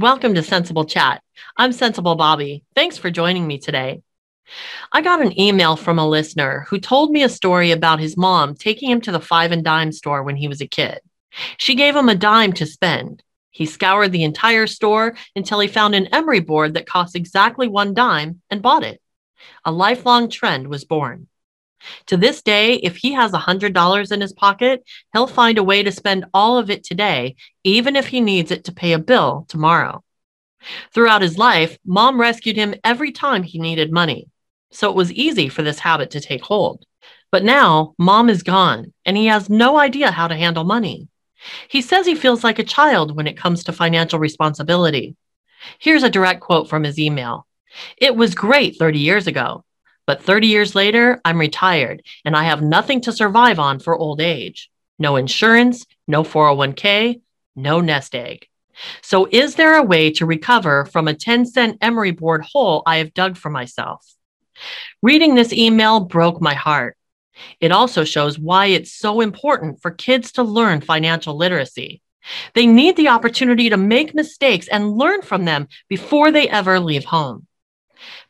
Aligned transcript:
Welcome 0.00 0.34
to 0.36 0.42
Sensible 0.42 0.86
Chat. 0.86 1.22
I'm 1.58 1.72
Sensible 1.72 2.14
Bobby. 2.14 2.64
Thanks 2.74 2.96
for 2.96 3.10
joining 3.10 3.46
me 3.46 3.58
today. 3.58 4.00
I 4.90 5.02
got 5.02 5.20
an 5.20 5.38
email 5.38 5.76
from 5.76 5.98
a 5.98 6.08
listener 6.08 6.64
who 6.70 6.80
told 6.80 7.10
me 7.10 7.22
a 7.22 7.28
story 7.28 7.70
about 7.70 8.00
his 8.00 8.16
mom 8.16 8.54
taking 8.54 8.90
him 8.90 9.02
to 9.02 9.12
the 9.12 9.20
five 9.20 9.52
and 9.52 9.62
dime 9.62 9.92
store 9.92 10.22
when 10.22 10.36
he 10.36 10.48
was 10.48 10.62
a 10.62 10.66
kid. 10.66 11.00
She 11.58 11.74
gave 11.74 11.94
him 11.94 12.08
a 12.08 12.14
dime 12.14 12.54
to 12.54 12.64
spend. 12.64 13.22
He 13.50 13.66
scoured 13.66 14.12
the 14.12 14.24
entire 14.24 14.66
store 14.66 15.16
until 15.36 15.60
he 15.60 15.68
found 15.68 15.94
an 15.94 16.06
emery 16.06 16.40
board 16.40 16.72
that 16.74 16.86
cost 16.86 17.14
exactly 17.14 17.68
one 17.68 17.92
dime 17.92 18.40
and 18.48 18.62
bought 18.62 18.84
it. 18.84 19.02
A 19.66 19.70
lifelong 19.70 20.30
trend 20.30 20.68
was 20.68 20.86
born. 20.86 21.28
To 22.06 22.16
this 22.16 22.42
day, 22.42 22.74
if 22.74 22.96
he 22.96 23.12
has 23.12 23.32
$100 23.32 24.12
in 24.12 24.20
his 24.20 24.32
pocket, 24.32 24.84
he'll 25.12 25.26
find 25.26 25.58
a 25.58 25.62
way 25.64 25.82
to 25.82 25.92
spend 25.92 26.26
all 26.34 26.58
of 26.58 26.70
it 26.70 26.84
today, 26.84 27.36
even 27.64 27.96
if 27.96 28.08
he 28.08 28.20
needs 28.20 28.50
it 28.50 28.64
to 28.64 28.72
pay 28.72 28.92
a 28.92 28.98
bill 28.98 29.46
tomorrow. 29.48 30.02
Throughout 30.92 31.22
his 31.22 31.38
life, 31.38 31.78
mom 31.86 32.20
rescued 32.20 32.56
him 32.56 32.74
every 32.84 33.12
time 33.12 33.42
he 33.42 33.58
needed 33.58 33.92
money. 33.92 34.28
So 34.72 34.90
it 34.90 34.96
was 34.96 35.12
easy 35.12 35.48
for 35.48 35.62
this 35.62 35.78
habit 35.78 36.10
to 36.12 36.20
take 36.20 36.42
hold. 36.42 36.84
But 37.32 37.44
now, 37.44 37.94
mom 37.98 38.28
is 38.28 38.42
gone, 38.42 38.92
and 39.04 39.16
he 39.16 39.26
has 39.26 39.48
no 39.48 39.78
idea 39.78 40.10
how 40.10 40.28
to 40.28 40.36
handle 40.36 40.64
money. 40.64 41.08
He 41.68 41.80
says 41.80 42.06
he 42.06 42.14
feels 42.14 42.44
like 42.44 42.58
a 42.58 42.64
child 42.64 43.16
when 43.16 43.26
it 43.26 43.36
comes 43.36 43.64
to 43.64 43.72
financial 43.72 44.18
responsibility. 44.18 45.16
Here's 45.78 46.02
a 46.02 46.10
direct 46.10 46.40
quote 46.40 46.68
from 46.68 46.84
his 46.84 46.98
email 46.98 47.46
It 47.96 48.16
was 48.16 48.34
great 48.34 48.76
30 48.76 48.98
years 48.98 49.26
ago. 49.26 49.64
But 50.06 50.22
30 50.22 50.46
years 50.46 50.74
later, 50.74 51.20
I'm 51.24 51.38
retired 51.38 52.02
and 52.24 52.36
I 52.36 52.44
have 52.44 52.62
nothing 52.62 53.00
to 53.02 53.12
survive 53.12 53.58
on 53.58 53.78
for 53.78 53.96
old 53.96 54.20
age. 54.20 54.70
No 54.98 55.16
insurance, 55.16 55.86
no 56.06 56.22
401k, 56.22 57.20
no 57.56 57.80
nest 57.80 58.14
egg. 58.14 58.46
So, 59.02 59.28
is 59.30 59.56
there 59.56 59.76
a 59.76 59.82
way 59.82 60.10
to 60.12 60.26
recover 60.26 60.86
from 60.86 61.06
a 61.06 61.14
10 61.14 61.46
cent 61.46 61.78
emery 61.80 62.12
board 62.12 62.44
hole 62.44 62.82
I 62.86 62.96
have 62.96 63.14
dug 63.14 63.36
for 63.36 63.50
myself? 63.50 64.06
Reading 65.02 65.34
this 65.34 65.52
email 65.52 66.00
broke 66.00 66.40
my 66.40 66.54
heart. 66.54 66.96
It 67.60 67.72
also 67.72 68.04
shows 68.04 68.38
why 68.38 68.66
it's 68.66 68.92
so 68.92 69.20
important 69.20 69.80
for 69.80 69.90
kids 69.90 70.32
to 70.32 70.42
learn 70.42 70.80
financial 70.80 71.36
literacy. 71.36 72.02
They 72.54 72.66
need 72.66 72.96
the 72.96 73.08
opportunity 73.08 73.70
to 73.70 73.76
make 73.76 74.14
mistakes 74.14 74.68
and 74.68 74.96
learn 74.96 75.22
from 75.22 75.44
them 75.44 75.68
before 75.88 76.30
they 76.30 76.48
ever 76.48 76.78
leave 76.78 77.04
home. 77.04 77.46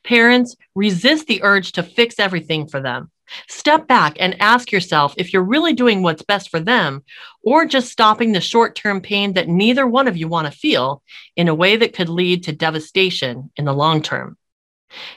Parents, 0.04 0.56
resist 0.74 1.26
the 1.26 1.42
urge 1.42 1.72
to 1.72 1.82
fix 1.82 2.18
everything 2.18 2.66
for 2.66 2.80
them. 2.80 3.10
Step 3.48 3.86
back 3.86 4.16
and 4.18 4.40
ask 4.40 4.72
yourself 4.72 5.14
if 5.16 5.32
you're 5.32 5.42
really 5.42 5.72
doing 5.72 6.02
what's 6.02 6.22
best 6.22 6.50
for 6.50 6.58
them 6.58 7.04
or 7.44 7.64
just 7.64 7.92
stopping 7.92 8.32
the 8.32 8.40
short 8.40 8.74
term 8.74 9.00
pain 9.00 9.34
that 9.34 9.48
neither 9.48 9.86
one 9.86 10.08
of 10.08 10.16
you 10.16 10.26
want 10.26 10.46
to 10.46 10.58
feel 10.58 11.02
in 11.36 11.48
a 11.48 11.54
way 11.54 11.76
that 11.76 11.94
could 11.94 12.08
lead 12.08 12.44
to 12.44 12.52
devastation 12.52 13.50
in 13.56 13.64
the 13.64 13.72
long 13.72 14.02
term. 14.02 14.36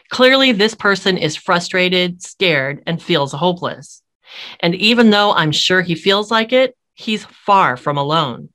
Clearly, 0.10 0.52
this 0.52 0.76
person 0.76 1.17
is 1.17 1.36
frustrated, 1.36 2.22
scared, 2.22 2.84
and 2.86 3.02
feels 3.02 3.32
hopeless. 3.32 4.04
And 4.60 4.76
even 4.76 5.10
though 5.10 5.32
I'm 5.34 5.52
sure 5.52 5.82
he 5.82 5.95
feels 5.95 6.30
like 6.30 6.54
it, 6.54 6.78
he's 6.94 7.26
far 7.26 7.78
from 7.78 7.98
alone. 7.98 8.50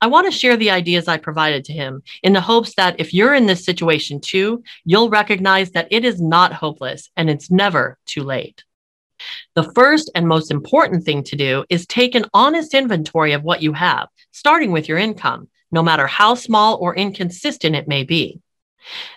I 0.00 0.06
want 0.06 0.26
to 0.26 0.38
share 0.38 0.56
the 0.56 0.70
ideas 0.70 1.08
I 1.08 1.16
provided 1.16 1.64
to 1.64 1.72
him 1.72 2.02
in 2.22 2.32
the 2.32 2.40
hopes 2.40 2.74
that 2.76 2.98
if 2.98 3.14
you're 3.14 3.34
in 3.34 3.46
this 3.46 3.64
situation 3.64 4.20
too, 4.20 4.62
you'll 4.84 5.10
recognize 5.10 5.70
that 5.72 5.88
it 5.90 6.04
is 6.04 6.20
not 6.20 6.52
hopeless 6.52 7.10
and 7.16 7.30
it's 7.30 7.50
never 7.50 7.98
too 8.06 8.22
late. 8.22 8.64
The 9.54 9.70
first 9.74 10.10
and 10.14 10.28
most 10.28 10.50
important 10.50 11.04
thing 11.04 11.22
to 11.24 11.36
do 11.36 11.64
is 11.70 11.86
take 11.86 12.14
an 12.14 12.26
honest 12.34 12.74
inventory 12.74 13.32
of 13.32 13.42
what 13.42 13.62
you 13.62 13.72
have, 13.72 14.08
starting 14.32 14.72
with 14.72 14.88
your 14.88 14.98
income, 14.98 15.48
no 15.70 15.82
matter 15.82 16.06
how 16.06 16.34
small 16.34 16.76
or 16.76 16.94
inconsistent 16.94 17.76
it 17.76 17.88
may 17.88 18.04
be. 18.04 18.40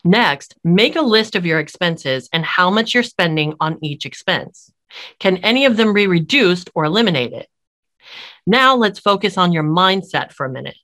Next, 0.04 0.56
make 0.64 0.96
a 0.96 1.02
list 1.02 1.36
of 1.36 1.46
your 1.46 1.60
expenses 1.60 2.30
and 2.32 2.46
how 2.46 2.70
much 2.70 2.94
you're 2.94 3.04
spending 3.04 3.54
on 3.60 3.80
each 3.82 4.06
expense. 4.06 4.72
Can 5.20 5.38
any 5.38 5.66
of 5.66 5.76
them 5.76 5.94
be 5.94 6.08
reduced 6.08 6.70
or 6.74 6.86
eliminated? 6.86 7.48
Now 8.48 8.76
let's 8.76 8.98
focus 8.98 9.38
on 9.38 9.52
your 9.52 9.64
mindset 9.64 10.32
for 10.32 10.46
a 10.46 10.52
minute. 10.52 10.78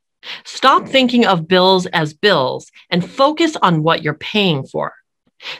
Stop 0.43 0.83
hmm. 0.83 0.87
thinking 0.89 1.25
of 1.25 1.47
bills 1.47 1.85
as 1.87 2.13
bills 2.13 2.69
and 2.89 3.09
focus 3.09 3.55
on 3.61 3.83
what 3.83 4.03
you're 4.03 4.13
paying 4.13 4.65
for. 4.65 4.93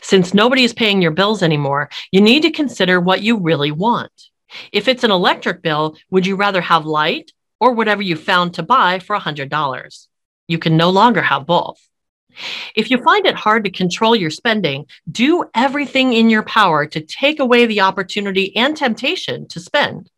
Since 0.02 0.34
nobody 0.34 0.66
is 0.66 0.74
paying 0.74 1.02
your 1.02 1.12
bills 1.12 1.42
anymore, 1.42 1.90
you 2.12 2.22
need 2.22 2.42
to 2.44 2.52
consider 2.52 3.00
what 3.00 3.22
you 3.22 3.38
really 3.40 3.72
want. 3.72 4.12
If 4.72 4.88
it's 4.88 5.04
an 5.04 5.12
electric 5.12 5.62
bill, 5.62 5.98
would 6.12 6.28
you 6.28 6.36
rather 6.36 6.62
have 6.62 6.86
light 6.86 7.32
or 7.60 7.72
whatever 7.72 8.02
you 8.02 8.18
found 8.18 8.54
to 8.56 8.64
buy 8.64 9.00
for 9.00 9.18
$100? 9.18 10.08
You 10.48 10.60
can 10.60 10.78
no 10.78 10.90
longer 10.90 11.22
have 11.22 11.46
both. 11.46 11.80
If 12.76 12.92
you 12.92 13.02
find 13.02 13.26
it 13.26 13.36
hard 13.36 13.64
to 13.64 13.72
control 13.72 14.16
your 14.16 14.30
spending, 14.30 14.88
do 15.10 15.46
everything 15.56 16.14
in 16.14 16.30
your 16.30 16.44
power 16.44 16.86
to 16.86 17.00
take 17.00 17.40
away 17.40 17.66
the 17.66 17.82
opportunity 17.82 18.56
and 18.56 18.76
temptation 18.76 19.48
to 19.50 19.60
spend. 19.60 20.10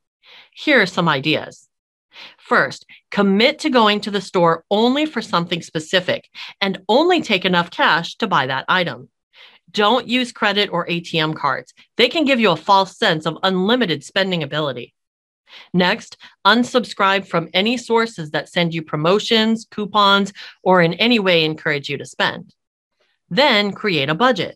Here 0.54 0.82
are 0.82 0.88
some 0.88 1.10
ideas. 1.10 1.68
First, 2.46 2.86
commit 3.10 3.58
to 3.60 3.72
going 3.72 4.02
to 4.02 4.12
the 4.12 4.22
store 4.22 4.66
only 4.70 5.08
for 5.08 5.20
something 5.20 5.64
specific 5.64 6.30
and 6.62 6.80
only 6.88 7.24
take 7.24 7.44
enough 7.44 7.72
cash 7.72 8.18
to 8.18 8.28
buy 8.28 8.46
that 8.46 8.66
item. 8.68 9.10
Don't 9.72 10.08
use 10.08 10.32
credit 10.32 10.70
or 10.72 10.86
ATM 10.86 11.36
cards. 11.36 11.74
They 11.98 12.08
can 12.08 12.24
give 12.24 12.40
you 12.40 12.52
a 12.52 12.56
false 12.56 13.00
sense 13.00 13.26
of 13.26 13.40
unlimited 13.42 14.04
spending 14.04 14.44
ability. 14.44 14.94
Next, 15.74 16.18
unsubscribe 16.46 17.26
from 17.26 17.50
any 17.52 17.78
sources 17.78 18.30
that 18.30 18.48
send 18.48 18.76
you 18.76 18.84
promotions, 18.84 19.66
coupons, 19.72 20.32
or 20.62 20.84
in 20.84 20.94
any 20.94 21.18
way 21.18 21.46
encourage 21.46 21.90
you 21.90 21.98
to 21.98 22.06
spend. 22.06 22.54
Then 23.28 23.72
create 23.72 24.10
a 24.10 24.16
budget. 24.16 24.56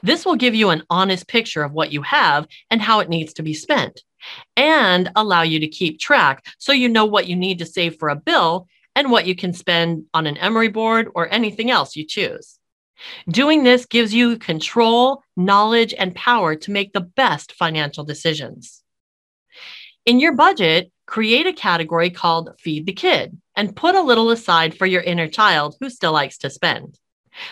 This 0.00 0.24
will 0.24 0.36
give 0.36 0.54
you 0.54 0.70
an 0.70 0.84
honest 0.88 1.26
picture 1.26 1.64
of 1.64 1.72
what 1.72 1.90
you 1.90 2.02
have 2.02 2.46
and 2.70 2.80
how 2.80 3.00
it 3.00 3.08
needs 3.08 3.32
to 3.34 3.42
be 3.42 3.52
spent 3.52 4.04
and 4.56 5.10
allow 5.16 5.42
you 5.42 5.60
to 5.60 5.68
keep 5.68 5.98
track 5.98 6.46
so 6.58 6.72
you 6.72 6.88
know 6.88 7.04
what 7.04 7.28
you 7.28 7.36
need 7.36 7.58
to 7.58 7.66
save 7.66 7.96
for 7.96 8.08
a 8.08 8.16
bill 8.16 8.68
and 8.94 9.10
what 9.10 9.26
you 9.26 9.36
can 9.36 9.52
spend 9.52 10.04
on 10.14 10.26
an 10.26 10.38
emery 10.38 10.68
board 10.68 11.08
or 11.14 11.32
anything 11.32 11.70
else 11.70 11.96
you 11.96 12.04
choose. 12.04 12.58
Doing 13.28 13.62
this 13.62 13.84
gives 13.86 14.14
you 14.14 14.38
control, 14.38 15.22
knowledge, 15.36 15.94
and 15.96 16.14
power 16.14 16.56
to 16.56 16.70
make 16.70 16.92
the 16.92 17.02
best 17.02 17.52
financial 17.52 18.04
decisions. 18.04 18.82
In 20.06 20.18
your 20.18 20.32
budget, 20.34 20.90
create 21.06 21.46
a 21.46 21.52
category 21.52 22.10
called 22.10 22.58
Feed 22.58 22.86
the 22.86 22.92
Kid 22.92 23.36
and 23.54 23.76
put 23.76 23.94
a 23.94 24.02
little 24.02 24.30
aside 24.30 24.76
for 24.76 24.86
your 24.86 25.02
inner 25.02 25.28
child 25.28 25.76
who 25.80 25.90
still 25.90 26.12
likes 26.12 26.38
to 26.38 26.50
spend. 26.50 26.98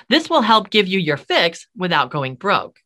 This 0.08 0.30
will 0.30 0.40
help 0.40 0.70
give 0.70 0.88
you 0.88 0.98
your 0.98 1.16
fix 1.16 1.66
without 1.76 2.10
going 2.10 2.36
broke. 2.36 2.80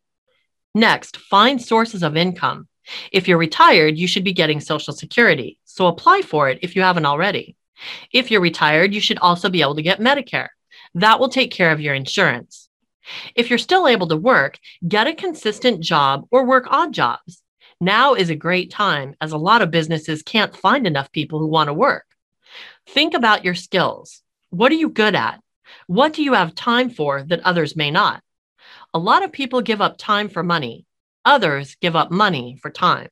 Next, 0.74 1.16
find 1.16 1.62
sources 1.62 2.02
of 2.02 2.16
income. 2.16 2.68
If 3.12 3.28
you're 3.28 3.38
retired, 3.38 3.98
you 3.98 4.06
should 4.06 4.24
be 4.24 4.32
getting 4.32 4.60
Social 4.60 4.92
Security, 4.92 5.58
so 5.64 5.86
apply 5.86 6.22
for 6.22 6.48
it 6.48 6.58
if 6.62 6.74
you 6.74 6.82
haven't 6.82 7.06
already. 7.06 7.56
If 8.12 8.30
you're 8.30 8.40
retired, 8.40 8.94
you 8.94 9.00
should 9.00 9.18
also 9.18 9.48
be 9.48 9.62
able 9.62 9.76
to 9.76 9.82
get 9.82 10.00
Medicare. 10.00 10.48
That 10.94 11.20
will 11.20 11.28
take 11.28 11.50
care 11.50 11.70
of 11.70 11.80
your 11.80 11.94
insurance. 11.94 12.68
If 13.34 13.50
you're 13.50 13.58
still 13.58 13.86
able 13.86 14.08
to 14.08 14.16
work, 14.16 14.58
get 14.86 15.06
a 15.06 15.14
consistent 15.14 15.80
job 15.80 16.26
or 16.30 16.44
work 16.44 16.66
odd 16.68 16.92
jobs. 16.92 17.42
Now 17.80 18.14
is 18.14 18.30
a 18.30 18.36
great 18.36 18.70
time 18.70 19.14
as 19.20 19.32
a 19.32 19.38
lot 19.38 19.62
of 19.62 19.70
businesses 19.70 20.22
can't 20.22 20.56
find 20.56 20.86
enough 20.86 21.12
people 21.12 21.38
who 21.38 21.46
want 21.46 21.68
to 21.68 21.74
work. 21.74 22.04
Think 22.88 23.14
about 23.14 23.44
your 23.44 23.54
skills. 23.54 24.22
What 24.50 24.72
are 24.72 24.76
you 24.76 24.88
good 24.88 25.14
at? 25.14 25.40
What 25.86 26.12
do 26.12 26.22
you 26.22 26.32
have 26.32 26.54
time 26.54 26.90
for 26.90 27.22
that 27.22 27.40
others 27.40 27.76
may 27.76 27.90
not? 27.90 28.22
A 28.92 28.98
lot 28.98 29.22
of 29.22 29.32
people 29.32 29.60
give 29.60 29.80
up 29.80 29.96
time 29.98 30.28
for 30.28 30.42
money, 30.42 30.86
Others 31.28 31.76
give 31.82 31.94
up 31.94 32.10
money 32.10 32.58
for 32.62 32.70
time. 32.70 33.10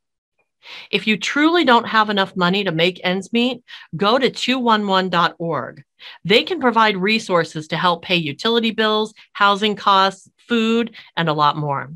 If 0.91 1.07
you 1.07 1.19
truly 1.19 1.65
don't 1.67 1.87
have 1.87 2.09
enough 2.09 2.35
money 2.35 2.65
to 2.65 2.73
make 2.73 2.99
ends 3.05 3.31
meet, 3.31 3.63
go 3.95 4.19
to 4.19 4.31
211.org. 4.31 5.85
They 6.25 6.43
can 6.43 6.59
provide 6.59 6.97
resources 6.97 7.69
to 7.69 7.77
help 7.77 8.03
pay 8.03 8.17
utility 8.17 8.71
bills, 8.71 9.13
housing 9.35 9.77
costs, 9.77 10.31
food, 10.49 10.97
and 11.15 11.29
a 11.29 11.35
lot 11.35 11.59
more. 11.59 11.93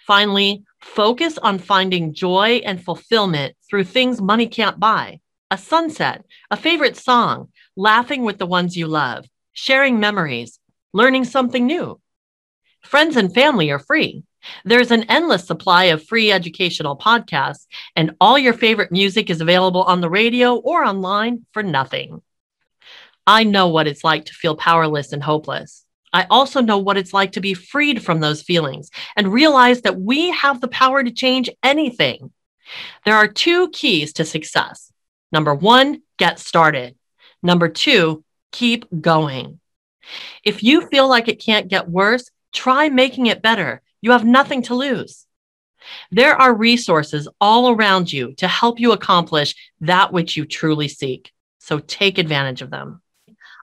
Finally, 0.00 0.64
focus 0.82 1.38
on 1.38 1.58
finding 1.58 2.12
joy 2.12 2.60
and 2.66 2.84
fulfillment 2.84 3.56
through 3.70 3.84
things 3.84 4.20
money 4.20 4.46
can't 4.46 4.78
buy 4.78 5.18
a 5.50 5.56
sunset, 5.56 6.26
a 6.50 6.58
favorite 6.58 6.98
song, 6.98 7.48
laughing 7.74 8.22
with 8.22 8.36
the 8.36 8.44
ones 8.44 8.76
you 8.76 8.86
love, 8.86 9.24
sharing 9.54 9.98
memories, 9.98 10.58
learning 10.92 11.24
something 11.24 11.66
new. 11.66 11.98
Friends 12.82 13.16
and 13.16 13.32
family 13.32 13.70
are 13.70 13.78
free. 13.78 14.24
There's 14.64 14.90
an 14.90 15.04
endless 15.04 15.46
supply 15.46 15.84
of 15.84 16.04
free 16.04 16.32
educational 16.32 16.96
podcasts, 16.96 17.66
and 17.96 18.14
all 18.20 18.38
your 18.38 18.52
favorite 18.52 18.92
music 18.92 19.30
is 19.30 19.40
available 19.40 19.82
on 19.82 20.00
the 20.00 20.10
radio 20.10 20.56
or 20.56 20.84
online 20.84 21.46
for 21.52 21.62
nothing. 21.62 22.22
I 23.26 23.44
know 23.44 23.68
what 23.68 23.86
it's 23.86 24.04
like 24.04 24.26
to 24.26 24.34
feel 24.34 24.56
powerless 24.56 25.12
and 25.12 25.22
hopeless. 25.22 25.84
I 26.12 26.26
also 26.28 26.60
know 26.60 26.78
what 26.78 26.98
it's 26.98 27.14
like 27.14 27.32
to 27.32 27.40
be 27.40 27.54
freed 27.54 28.02
from 28.02 28.20
those 28.20 28.42
feelings 28.42 28.90
and 29.16 29.32
realize 29.32 29.82
that 29.82 29.98
we 29.98 30.30
have 30.30 30.60
the 30.60 30.68
power 30.68 31.02
to 31.02 31.10
change 31.10 31.48
anything. 31.62 32.32
There 33.04 33.16
are 33.16 33.28
two 33.28 33.70
keys 33.70 34.12
to 34.14 34.24
success. 34.24 34.92
Number 35.30 35.54
one, 35.54 36.02
get 36.18 36.38
started. 36.38 36.96
Number 37.42 37.68
two, 37.68 38.24
keep 38.50 38.84
going. 39.00 39.58
If 40.44 40.62
you 40.62 40.86
feel 40.88 41.08
like 41.08 41.28
it 41.28 41.42
can't 41.42 41.68
get 41.68 41.88
worse, 41.88 42.30
try 42.52 42.88
making 42.88 43.26
it 43.26 43.42
better. 43.42 43.80
You 44.02 44.10
have 44.10 44.24
nothing 44.24 44.62
to 44.62 44.74
lose. 44.74 45.26
There 46.10 46.36
are 46.36 46.54
resources 46.54 47.28
all 47.40 47.70
around 47.70 48.12
you 48.12 48.34
to 48.34 48.48
help 48.48 48.78
you 48.78 48.92
accomplish 48.92 49.54
that 49.80 50.12
which 50.12 50.36
you 50.36 50.44
truly 50.44 50.88
seek. 50.88 51.32
So 51.58 51.78
take 51.78 52.18
advantage 52.18 52.62
of 52.62 52.70
them. 52.70 53.00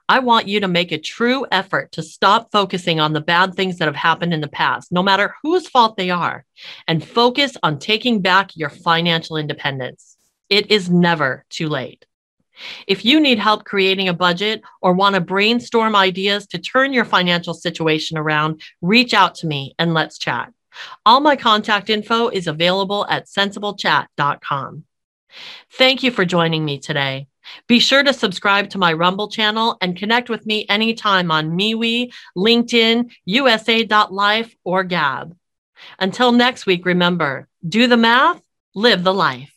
I 0.08 0.18
want 0.18 0.48
you 0.48 0.60
to 0.60 0.68
make 0.68 0.90
a 0.90 0.98
true 0.98 1.46
effort 1.52 1.92
to 1.92 2.02
stop 2.02 2.50
focusing 2.50 2.98
on 2.98 3.12
the 3.12 3.20
bad 3.20 3.54
things 3.54 3.78
that 3.78 3.86
have 3.86 3.94
happened 3.94 4.34
in 4.34 4.40
the 4.40 4.48
past, 4.48 4.90
no 4.90 5.04
matter 5.04 5.36
whose 5.42 5.68
fault 5.68 5.96
they 5.96 6.10
are, 6.10 6.44
and 6.88 7.06
focus 7.06 7.56
on 7.62 7.78
taking 7.78 8.20
back 8.20 8.56
your 8.56 8.70
financial 8.70 9.36
independence. 9.36 10.16
It 10.48 10.72
is 10.72 10.90
never 10.90 11.44
too 11.48 11.68
late. 11.68 12.06
If 12.86 13.04
you 13.04 13.20
need 13.20 13.38
help 13.38 13.64
creating 13.64 14.08
a 14.08 14.14
budget 14.14 14.62
or 14.80 14.92
want 14.92 15.14
to 15.14 15.20
brainstorm 15.20 15.96
ideas 15.96 16.46
to 16.48 16.58
turn 16.58 16.92
your 16.92 17.04
financial 17.04 17.54
situation 17.54 18.18
around, 18.18 18.62
reach 18.80 19.14
out 19.14 19.34
to 19.36 19.46
me 19.46 19.74
and 19.78 19.94
let's 19.94 20.18
chat. 20.18 20.52
All 21.04 21.20
my 21.20 21.36
contact 21.36 21.90
info 21.90 22.28
is 22.28 22.46
available 22.46 23.06
at 23.08 23.26
sensiblechat.com. 23.26 24.84
Thank 25.72 26.02
you 26.02 26.10
for 26.10 26.24
joining 26.24 26.64
me 26.64 26.78
today. 26.78 27.28
Be 27.66 27.80
sure 27.80 28.02
to 28.02 28.12
subscribe 28.12 28.70
to 28.70 28.78
my 28.78 28.92
Rumble 28.92 29.28
channel 29.28 29.76
and 29.80 29.96
connect 29.96 30.28
with 30.28 30.46
me 30.46 30.66
anytime 30.68 31.30
on 31.30 31.50
MeWe, 31.50 32.12
LinkedIn, 32.36 33.10
USA.life, 33.24 34.54
or 34.64 34.84
Gab. 34.84 35.36
Until 35.98 36.32
next 36.32 36.66
week, 36.66 36.84
remember 36.84 37.48
do 37.66 37.86
the 37.86 37.96
math, 37.96 38.40
live 38.74 39.02
the 39.02 39.14
life. 39.14 39.54